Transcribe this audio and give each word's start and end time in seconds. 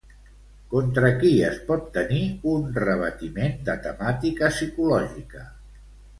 Contra 0.69 1.11
qui 1.19 1.29
es 1.49 1.59
pot 1.67 1.83
tenir 1.97 2.21
un 2.53 2.65
rebatiment 2.79 3.55
de 3.69 3.77
temàtica 3.85 4.53
psicològica? 4.57 5.47